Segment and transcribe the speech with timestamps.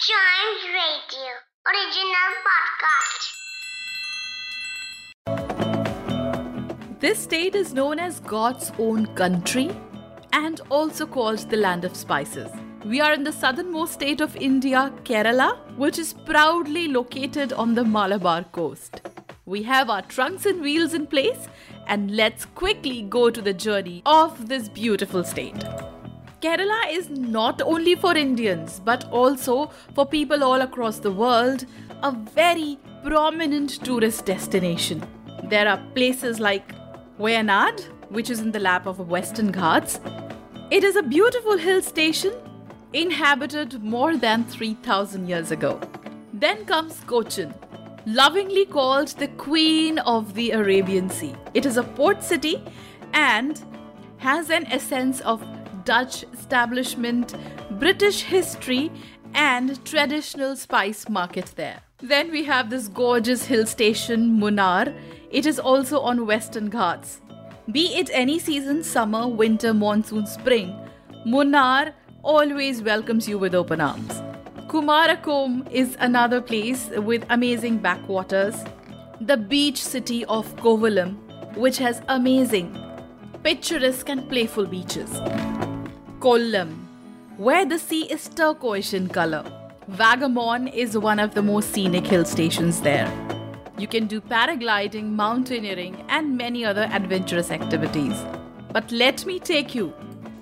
[0.00, 1.30] Chimes Radio
[1.66, 3.22] original podcast.
[7.00, 9.70] This state is known as God's own country
[10.32, 12.48] and also called the land of spices.
[12.84, 17.84] We are in the southernmost state of India, Kerala, which is proudly located on the
[17.84, 19.00] Malabar coast.
[19.46, 21.48] We have our trunks and wheels in place,
[21.88, 25.64] and let's quickly go to the journey of this beautiful state.
[26.40, 31.66] Kerala is not only for Indians but also for people all across the world
[32.04, 35.04] a very prominent tourist destination.
[35.44, 36.74] There are places like
[37.18, 37.80] Wayanad,
[38.10, 39.98] which is in the lap of Western Ghats.
[40.70, 42.32] It is a beautiful hill station
[42.92, 45.80] inhabited more than 3000 years ago.
[46.32, 47.52] Then comes Cochin,
[48.06, 51.34] lovingly called the Queen of the Arabian Sea.
[51.54, 52.62] It is a port city
[53.12, 53.60] and
[54.18, 55.42] has an essence of
[55.88, 57.34] Dutch establishment,
[57.78, 58.90] British history,
[59.32, 61.80] and traditional spice market there.
[62.02, 64.94] Then we have this gorgeous hill station, Munnar.
[65.30, 67.22] It is also on Western Ghats.
[67.72, 70.76] Be it any season, summer, winter, monsoon, spring,
[71.26, 74.20] Munnar always welcomes you with open arms.
[74.68, 78.62] Kumarakom is another place with amazing backwaters.
[79.22, 81.16] The beach city of Kovalam,
[81.56, 82.76] which has amazing,
[83.42, 85.10] picturesque, and playful beaches.
[86.28, 86.72] Kollam,
[87.38, 89.42] where the sea is turquoise in color.
[89.90, 93.10] Vagamon is one of the most scenic hill stations there.
[93.78, 98.12] You can do paragliding, mountaineering, and many other adventurous activities.
[98.74, 99.94] But let me take you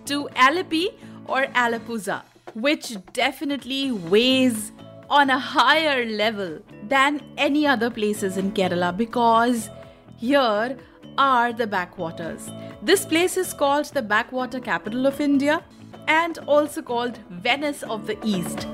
[0.07, 0.89] to Alleppey
[1.27, 2.23] or Alappuzha,
[2.55, 4.73] which definitely weighs
[5.09, 9.71] on a higher level than any other places in Kerala because
[10.17, 10.77] here
[11.19, 12.51] are the backwaters.
[12.83, 15.63] This place is called the backwater capital of India
[16.09, 18.67] and also called Venice of the East.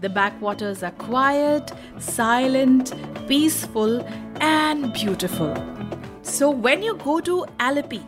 [0.00, 2.94] The backwaters are quiet, silent,
[3.28, 4.00] peaceful,
[4.40, 5.54] and beautiful.
[6.22, 8.02] So when you go to Alleppey,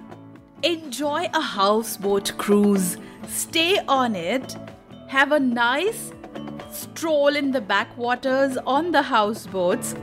[0.62, 2.96] enjoy a houseboat cruise,
[3.28, 4.56] stay on it,
[5.08, 6.12] have a nice
[6.70, 9.94] stroll in the backwaters on the houseboats,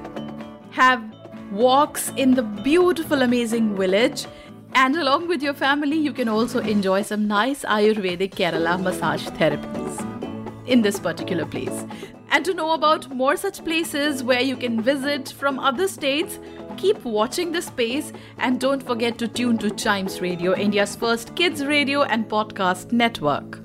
[0.72, 1.04] have
[1.52, 4.26] walks in the beautiful, amazing village,
[4.74, 10.68] and along with your family, you can also enjoy some nice Ayurvedic Kerala massage therapies
[10.68, 11.86] in this particular place.
[12.32, 16.38] And to know about more such places where you can visit from other states,
[16.78, 21.66] keep watching the space and don't forget to tune to Chimes Radio, India's first kids
[21.66, 23.59] radio and podcast network.